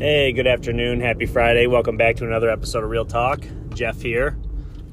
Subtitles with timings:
[0.00, 1.02] Hey, good afternoon.
[1.02, 1.66] Happy Friday.
[1.66, 3.44] Welcome back to another episode of Real Talk.
[3.74, 4.38] Jeff here,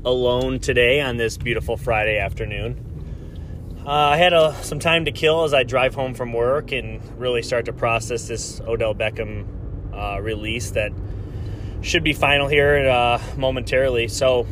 [0.03, 3.80] alone today on this beautiful Friday afternoon.
[3.85, 7.01] Uh, I had a, some time to kill as I drive home from work and
[7.17, 9.47] really start to process this Odell Beckham
[9.93, 10.91] uh, release that
[11.79, 14.09] should be final here uh, momentarily.
[14.09, 14.45] So,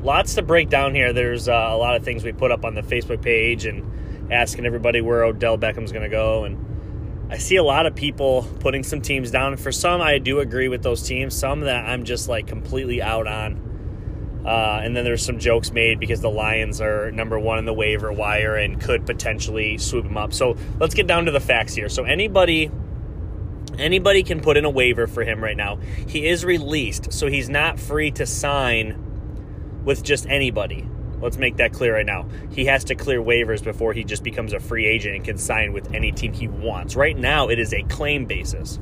[0.00, 1.12] lots to break down here.
[1.12, 4.64] There's uh, a lot of things we put up on the Facebook page and asking
[4.64, 6.75] everybody where Odell Beckham's going to go and
[7.28, 9.56] I see a lot of people putting some teams down.
[9.56, 11.36] For some, I do agree with those teams.
[11.36, 14.42] Some that I'm just like completely out on.
[14.46, 17.74] Uh, and then there's some jokes made because the Lions are number one in the
[17.74, 20.32] waiver wire and could potentially swoop them up.
[20.32, 21.88] So let's get down to the facts here.
[21.88, 22.70] So anybody,
[23.76, 25.78] anybody can put in a waiver for him right now.
[26.06, 30.86] He is released, so he's not free to sign with just anybody.
[31.20, 32.26] Let's make that clear right now.
[32.50, 35.72] He has to clear waivers before he just becomes a free agent and can sign
[35.72, 36.94] with any team he wants.
[36.96, 38.78] Right now, it is a claim basis.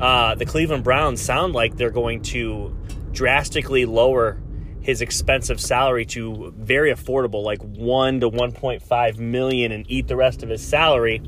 [0.00, 2.76] Uh, the Cleveland Browns sound like they're going to
[3.12, 4.38] drastically lower
[4.80, 10.42] his expensive salary to very affordable, like one to 1.5 million, and eat the rest
[10.42, 11.22] of his salary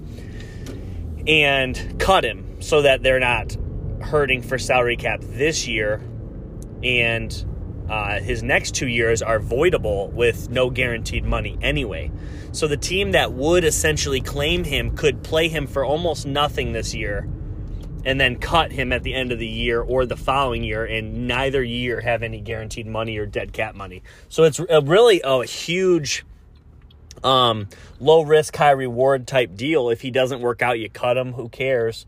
[1.26, 3.56] and cut him so that they're not
[4.00, 6.00] hurting for salary cap this year
[6.82, 7.44] and
[7.88, 12.10] uh, his next two years are voidable with no guaranteed money anyway.
[12.52, 16.94] So the team that would essentially claim him could play him for almost nothing this
[16.94, 17.28] year
[18.04, 21.26] and then cut him at the end of the year or the following year and
[21.26, 24.02] neither year have any guaranteed money or dead cap money.
[24.28, 26.24] So it's a really a huge
[27.24, 27.68] um,
[28.00, 29.88] low risk, high reward type deal.
[29.88, 31.32] If he doesn't work out, you cut him.
[31.32, 32.06] Who cares?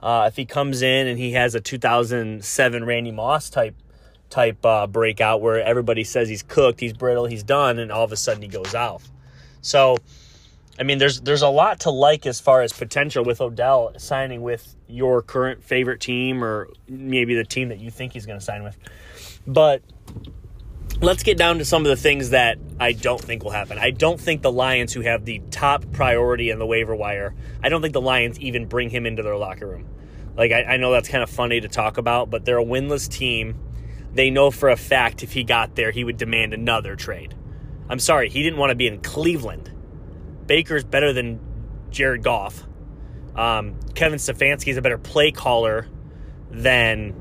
[0.00, 3.76] Uh, if he comes in and he has a 2007 Randy Moss type
[4.32, 8.12] type uh, breakout where everybody says he's cooked, he's brittle, he's done, and all of
[8.12, 9.10] a sudden he goes off.
[9.60, 9.98] So,
[10.78, 14.40] I mean, there's there's a lot to like as far as potential with Odell signing
[14.40, 18.44] with your current favorite team or maybe the team that you think he's going to
[18.44, 18.78] sign with.
[19.46, 19.82] But
[21.02, 23.78] let's get down to some of the things that I don't think will happen.
[23.78, 27.68] I don't think the Lions, who have the top priority in the waiver wire, I
[27.68, 29.86] don't think the Lions even bring him into their locker room.
[30.36, 33.10] Like, I, I know that's kind of funny to talk about, but they're a winless
[33.10, 33.56] team
[34.14, 37.34] they know for a fact if he got there, he would demand another trade.
[37.88, 39.70] I'm sorry, he didn't want to be in Cleveland.
[40.46, 41.40] Baker's better than
[41.90, 42.64] Jared Goff.
[43.34, 45.86] Um, Kevin Stefanski is a better play caller
[46.50, 47.14] than,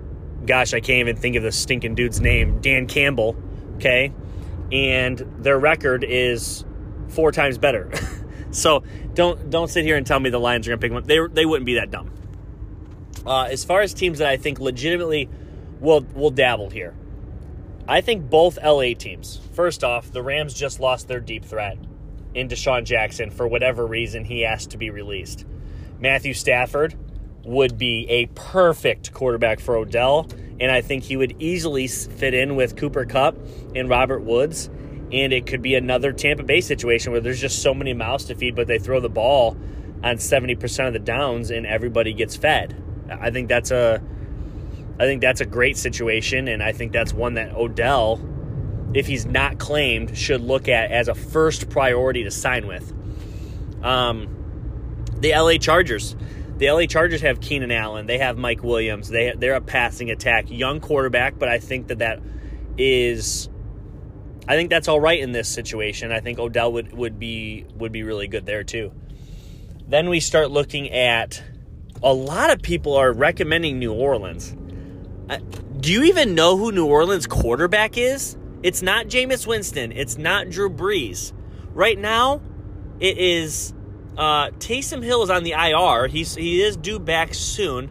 [0.46, 3.36] gosh, I can't even think of the stinking dude's name, Dan Campbell.
[3.76, 4.14] Okay,
[4.72, 6.66] and their record is
[7.08, 7.92] four times better.
[8.52, 10.98] so don't don't sit here and tell me the Lions are going to pick him
[10.98, 11.06] up.
[11.06, 12.12] They they wouldn't be that dumb.
[13.26, 15.30] Uh, as far as teams that I think legitimately
[15.82, 16.96] we'll we'll dabble here.
[17.88, 19.42] I think both LA teams.
[19.54, 21.78] First off, the Rams just lost their deep threat
[22.34, 25.46] in DeSean Jackson for whatever reason he asked to be released.
[26.00, 26.96] Matthew Stafford
[27.44, 32.56] would be a perfect quarterback for Odell, and I think he would easily fit in
[32.56, 33.36] with Cooper Kupp
[33.76, 34.70] and Robert Woods.
[35.12, 38.36] And it could be another Tampa Bay situation where there's just so many mouths to
[38.36, 39.58] feed, but they throw the ball
[40.04, 42.82] on 70% of the downs and everybody gets fed.
[43.10, 44.02] I think that's a
[45.02, 48.22] I think that's a great situation, and I think that's one that Odell,
[48.94, 52.94] if he's not claimed, should look at as a first priority to sign with.
[53.84, 54.28] Um,
[55.18, 56.16] the LA Chargers.
[56.58, 58.06] The LA Chargers have Keenan Allen.
[58.06, 59.10] They have Mike Williams.
[59.10, 62.20] They they're a passing attack, young quarterback, but I think that that
[62.78, 63.50] is,
[64.48, 66.12] I think that's all right in this situation.
[66.12, 68.94] I think Odell would would be would be really good there too.
[69.88, 71.42] Then we start looking at
[72.04, 74.56] a lot of people are recommending New Orleans
[75.80, 78.38] do you even know who New Orleans quarterback is?
[78.64, 79.92] It's not Jameis Winston.
[79.92, 81.34] It's not Drew Brees.
[81.74, 82.42] Right now,
[83.00, 83.74] it is
[84.18, 86.08] uh, Taysom Hill is on the IR.
[86.08, 87.90] He's he is due back soon,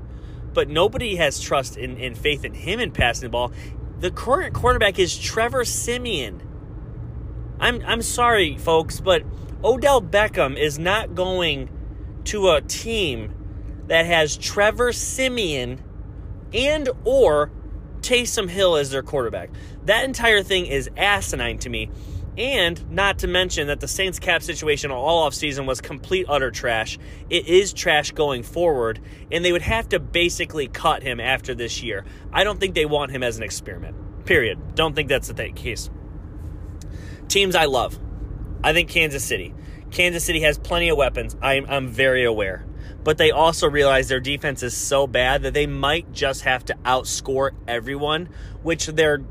[0.53, 3.53] but nobody has trust in, in faith in him in passing the ball.
[3.99, 6.41] The current quarterback is Trevor Siemian.
[7.59, 9.25] I'm I'm sorry, folks, but
[9.65, 11.69] Odell Beckham is not going
[12.25, 13.35] to a team
[13.89, 15.83] that has Trevor Siemian
[16.53, 17.51] and or
[18.01, 19.51] Taysom Hill as their quarterback.
[19.85, 21.91] That entire thing is asinine to me.
[22.39, 26.51] And not to mention that the Saints cap situation all off season was complete utter
[26.51, 26.99] trash.
[27.29, 29.01] It is trash going forward,
[29.31, 32.05] and they would have to basically cut him after this year.
[32.33, 34.25] I don't think they want him as an experiment.
[34.25, 34.75] Period.
[34.75, 35.91] Don't think that's the case.
[37.29, 37.99] Teams I love.
[38.63, 39.53] I think Kansas City.
[39.91, 41.37] Kansas City has plenty of weapons.
[41.43, 42.65] I'm, I'm very aware
[43.03, 46.75] but they also realize their defense is so bad that they might just have to
[46.85, 48.29] outscore everyone,
[48.63, 49.23] which they're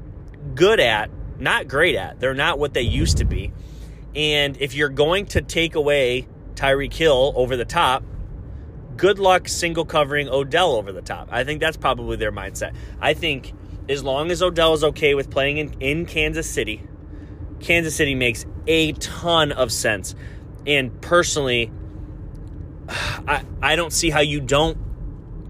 [0.56, 2.19] good at, not great at.
[2.19, 3.54] They're not what they used to be.
[4.16, 8.04] And if you're going to take away Tyreek Hill over the top,
[8.98, 11.30] good luck single covering Odell over the top.
[11.31, 12.75] I think that's probably their mindset.
[13.00, 13.54] I think
[13.88, 16.83] as long as Odell is okay with playing in, in Kansas City,
[17.60, 20.15] Kansas City makes a ton of sense.
[20.65, 21.72] And personally,
[22.89, 24.77] I, I don't see how you don't.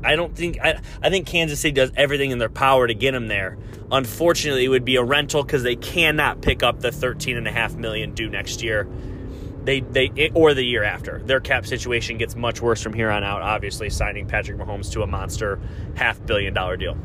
[0.04, 3.14] I don't think I, I think Kansas City does everything in their power to get
[3.14, 3.58] him there.
[3.92, 7.52] Unfortunately, it would be a rental because they cannot pick up the thirteen and a
[7.52, 8.88] half million due next year.
[9.64, 11.20] They they or the year after.
[11.20, 13.42] Their cap situation gets much worse from here on out.
[13.42, 15.60] Obviously, signing Patrick Mahomes to a monster
[15.96, 16.98] half billion dollar deal.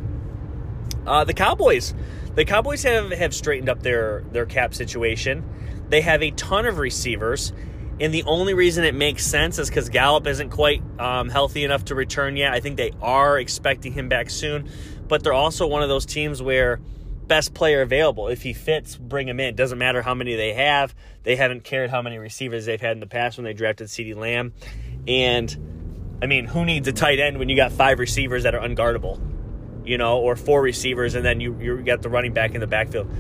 [1.06, 1.94] Uh, the Cowboys,
[2.34, 5.44] the Cowboys have have straightened up their their cap situation.
[5.88, 7.52] They have a ton of receivers,
[8.00, 11.87] and the only reason it makes sense is because Gallup isn't quite um, healthy enough
[11.87, 12.52] to return yet.
[12.52, 14.69] I think they are expecting him back soon,
[15.06, 16.81] but they're also one of those teams where
[17.26, 18.29] best player available.
[18.29, 19.46] If he fits, bring him in.
[19.46, 20.94] It Doesn't matter how many they have.
[21.23, 24.17] They haven't cared how many receivers they've had in the past when they drafted CeeDee
[24.17, 24.52] Lamb.
[25.06, 28.67] And I mean, who needs a tight end when you got five receivers that are
[28.67, 29.20] unguardable?
[29.85, 32.67] You know, or four receivers and then you you got the running back in the
[32.67, 33.11] backfield.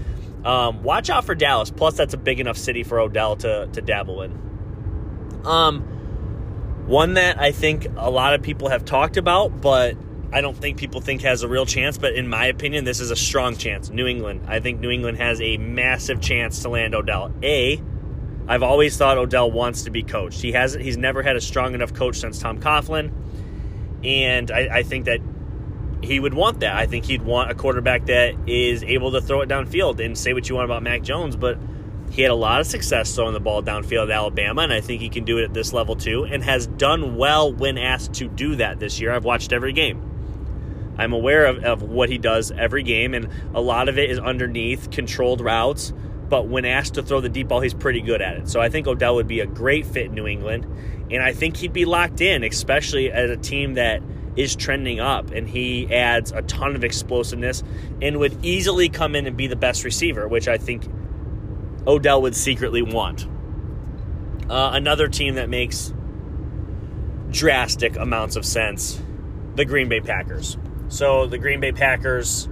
[0.44, 1.70] Um, watch out for Dallas.
[1.70, 4.53] Plus, that's a big enough city for Odell to to dabble in.
[5.46, 5.82] Um,
[6.86, 9.96] one that I think a lot of people have talked about, but
[10.32, 13.10] I don't think people think has a real chance, but in my opinion, this is
[13.10, 13.88] a strong chance.
[13.88, 14.46] New England.
[14.48, 17.32] I think New England has a massive chance to land Odell.
[17.42, 17.80] A,
[18.46, 20.40] I've always thought Odell wants to be coached.
[20.42, 20.84] He hasn't.
[20.84, 23.12] He's never had a strong enough coach since Tom Coughlin,
[24.02, 25.20] and I, I think that
[26.02, 26.76] he would want that.
[26.76, 30.04] I think he'd want a quarterback that is able to throw it downfield.
[30.04, 31.58] And say what you want about Mac Jones, but
[32.14, 35.02] he had a lot of success throwing the ball downfield at Alabama, and I think
[35.02, 38.28] he can do it at this level too, and has done well when asked to
[38.28, 39.10] do that this year.
[39.10, 40.00] I've watched every game.
[40.96, 44.20] I'm aware of, of what he does every game, and a lot of it is
[44.20, 45.92] underneath controlled routes.
[46.28, 48.48] But when asked to throw the deep ball, he's pretty good at it.
[48.48, 50.66] So I think Odell would be a great fit in New England,
[51.10, 54.02] and I think he'd be locked in, especially as a team that
[54.36, 57.64] is trending up, and he adds a ton of explosiveness
[58.00, 60.84] and would easily come in and be the best receiver, which I think
[61.86, 63.26] Odell would secretly want.
[64.48, 65.92] Uh, another team that makes
[67.30, 69.00] drastic amounts of sense
[69.56, 70.56] the Green Bay Packers.
[70.88, 72.48] So the Green Bay Packers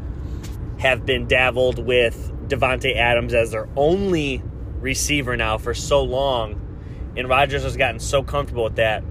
[0.79, 4.43] have been dabbled with Davante Adams as their only
[4.81, 9.05] receiver now for so long, and Rodgers has gotten so comfortable with that.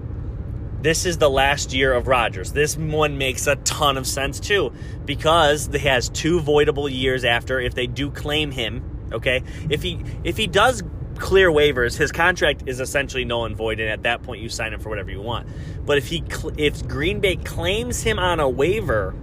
[0.82, 2.52] This is the last year of Rodgers.
[2.52, 4.72] This one makes a ton of sense too,
[5.04, 8.91] because he has two voidable years after if they do claim him.
[9.12, 10.82] Okay, if he if he does
[11.18, 14.72] clear waivers, his contract is essentially null and void, and at that point you sign
[14.72, 15.46] him for whatever you want.
[15.84, 16.24] But if he
[16.56, 19.14] if Green Bay claims him on a waiver,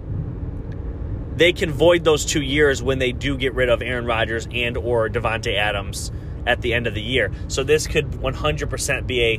[1.36, 4.76] they can void those two years when they do get rid of Aaron Rodgers and
[4.76, 6.12] or Davante Adams
[6.46, 7.30] at the end of the year.
[7.48, 9.36] So this could 100% be a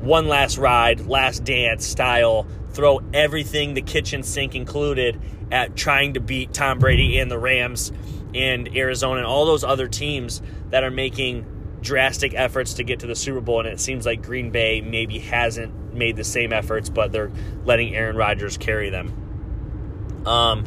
[0.00, 2.46] one last ride, last dance style.
[2.70, 5.20] Throw everything, the kitchen sink included,
[5.52, 7.92] at trying to beat Tom Brady and the Rams
[8.34, 11.46] and Arizona and all those other teams that are making
[11.80, 15.18] drastic efforts to get to the Super Bowl, and it seems like Green Bay maybe
[15.18, 17.30] hasn't made the same efforts, but they're
[17.64, 20.22] letting Aaron Rodgers carry them.
[20.26, 20.64] Um,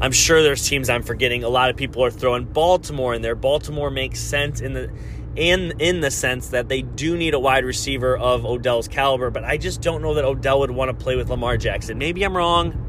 [0.00, 1.44] I'm sure there's teams I'm forgetting.
[1.44, 3.34] A lot of people are throwing Baltimore in there.
[3.34, 4.90] Baltimore makes sense in the
[5.36, 9.44] in in the sense that they do need a wide receiver of Odell's caliber, but
[9.44, 11.98] I just don't know that Odell would want to play with Lamar Jackson.
[11.98, 12.85] Maybe I'm wrong.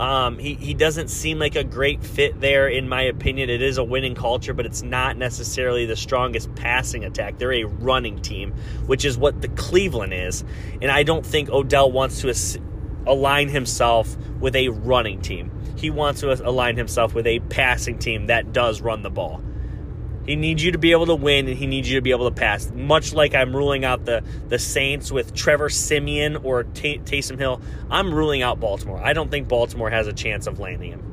[0.00, 3.50] Um, he, he doesn't seem like a great fit there, in my opinion.
[3.50, 7.36] It is a winning culture, but it's not necessarily the strongest passing attack.
[7.36, 8.54] They're a running team,
[8.86, 10.42] which is what the Cleveland is.
[10.80, 12.60] And I don't think Odell wants to
[13.06, 15.50] align himself with a running team.
[15.76, 19.42] He wants to align himself with a passing team that does run the ball.
[20.26, 22.28] He needs you to be able to win, and he needs you to be able
[22.28, 22.70] to pass.
[22.72, 27.60] Much like I'm ruling out the the Saints with Trevor Siemian or T- Taysom Hill,
[27.90, 29.00] I'm ruling out Baltimore.
[29.02, 31.10] I don't think Baltimore has a chance of landing him.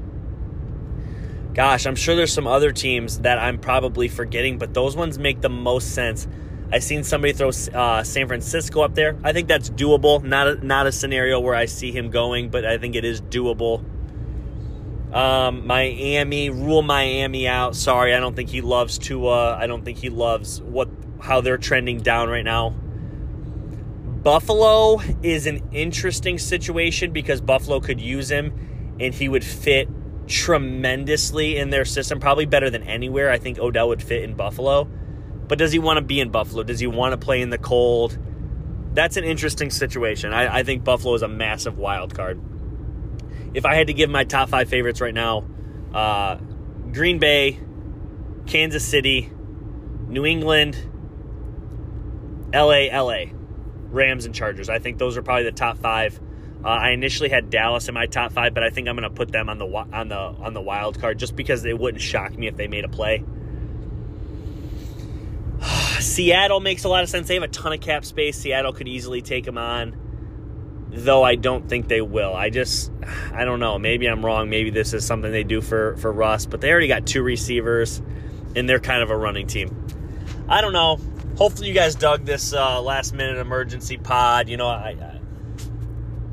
[1.54, 5.42] Gosh, I'm sure there's some other teams that I'm probably forgetting, but those ones make
[5.42, 6.28] the most sense.
[6.72, 9.18] I've seen somebody throw uh, San Francisco up there.
[9.24, 10.22] I think that's doable.
[10.22, 13.22] Not a, not a scenario where I see him going, but I think it is
[13.22, 13.84] doable.
[15.12, 17.76] Um, Miami, rule Miami out.
[17.76, 19.56] Sorry, I don't think he loves Tua.
[19.56, 22.70] I don't think he loves what how they're trending down right now.
[24.24, 29.88] Buffalo is an interesting situation because Buffalo could use him and he would fit
[30.28, 33.32] tremendously in their system, probably better than anywhere.
[33.32, 34.90] I think Odell would fit in Buffalo.
[35.48, 36.64] But does he want to be in Buffalo?
[36.64, 38.18] Does he want to play in the cold?
[38.94, 40.34] That's an interesting situation.
[40.34, 42.42] I, I think Buffalo is a massive wild card
[43.54, 45.46] if I had to give my top five favorites right now,
[45.94, 46.36] uh,
[46.92, 47.60] Green Bay,
[48.46, 49.30] Kansas City,
[50.08, 50.78] New England,
[52.54, 53.26] LA, LA,
[53.90, 54.70] Rams, and Chargers.
[54.70, 56.20] I think those are probably the top five
[56.64, 59.16] Uh, I initially had Dallas in my top five, but I think I'm going to
[59.16, 62.36] put them on the on the on the wild card just because it wouldn't shock
[62.38, 63.24] me if they made a play.
[66.00, 67.28] Seattle makes a lot of sense.
[67.28, 68.38] They have a ton of cap space.
[68.40, 69.96] Seattle could easily take them on,
[70.90, 72.34] though I don't think they will.
[72.34, 72.92] I just,
[73.34, 73.78] I don't know.
[73.78, 74.50] Maybe I'm wrong.
[74.50, 78.02] Maybe this is something they do for for Russ, but they already got two receivers,
[78.56, 79.88] and they're kind of a running team.
[80.48, 81.00] I don't know.
[81.38, 84.50] Hopefully, you guys dug this uh, last minute emergency pod.
[84.50, 84.96] You know, I,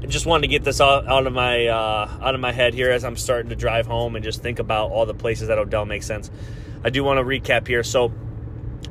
[0.02, 2.74] I just wanted to get this out, out of my uh, out of my head
[2.74, 5.58] here as I'm starting to drive home and just think about all the places that
[5.58, 6.30] Odell makes sense.
[6.82, 7.82] I do want to recap here.
[7.82, 8.12] So,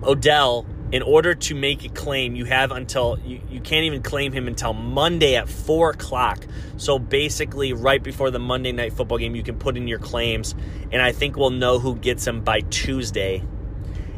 [0.04, 4.32] Odell in order to make a claim, you have until you, you can't even claim
[4.32, 6.46] him until Monday at four o'clock.
[6.78, 10.54] So basically, right before the Monday night football game, you can put in your claims,
[10.92, 13.44] and I think we'll know who gets him by Tuesday.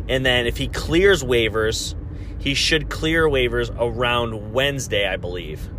[0.10, 1.96] And then if he clears waivers,
[2.40, 5.70] he should clear waivers around Wednesday, I believe.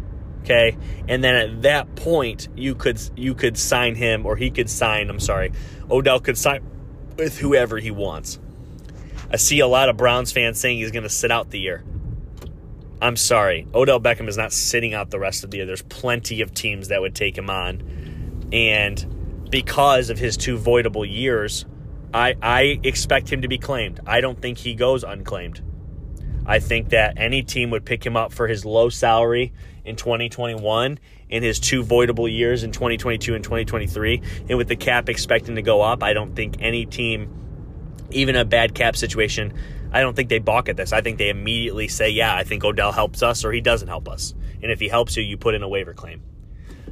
[0.45, 4.71] Okay, and then at that point, you could you could sign him, or he could
[4.71, 5.11] sign.
[5.11, 5.53] I'm sorry,
[5.91, 6.62] Odell could sign
[7.19, 8.38] with whoever he wants.
[9.30, 11.85] I see a lot of Browns fans saying he's going to sit out the year.
[13.00, 13.66] I'm sorry.
[13.75, 15.66] Odell Beckham is not sitting out the rest of the year.
[15.66, 18.49] There's plenty of teams that would take him on.
[18.52, 21.66] And because of his two voidable years,
[22.14, 24.00] I, I expect him to be claimed.
[24.06, 25.62] I don't think he goes unclaimed.
[26.47, 29.52] I think that any team would pick him up for his low salary
[29.85, 34.23] in 2021 in his two voidable years in 2022 and 2023.
[34.49, 37.46] And with the cap expecting to go up, I don't think any team
[38.11, 39.53] even a bad cap situation,
[39.93, 40.93] I don't think they balk at this.
[40.93, 44.09] I think they immediately say, yeah, I think Odell helps us or he doesn't help
[44.09, 44.35] us.
[44.63, 46.23] And if he helps you, you put in a waiver claim.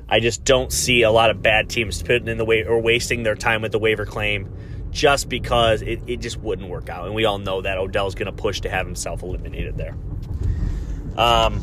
[0.08, 3.22] I just don't see a lot of bad teams putting in the way or wasting
[3.22, 4.54] their time with the waiver claim
[4.90, 7.06] just because it, it just wouldn't work out.
[7.06, 9.96] And we all know that Odell's going to push to have himself eliminated there.
[11.16, 11.60] Um,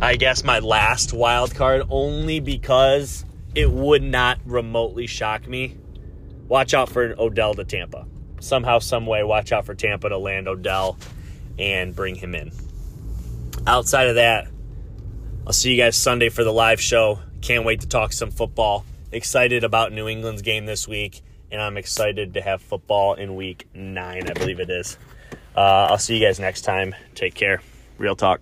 [0.00, 3.24] I guess my last wild card only because
[3.54, 5.76] it would not remotely shock me
[6.50, 8.06] watch out for Odell to Tampa.
[8.40, 10.98] Somehow, some way, watch out for Tampa to land Odell
[11.58, 12.50] and bring him in.
[13.66, 14.48] Outside of that,
[15.46, 17.20] I'll see you guys Sunday for the live show.
[17.40, 18.84] Can't wait to talk some football.
[19.12, 23.68] Excited about New England's game this week, and I'm excited to have football in week
[23.72, 24.98] nine, I believe it is.
[25.56, 26.94] Uh, I'll see you guys next time.
[27.14, 27.62] Take care.
[27.98, 28.40] Real talk.